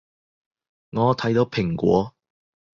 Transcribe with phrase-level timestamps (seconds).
[0.93, 2.15] 我睇到蘋果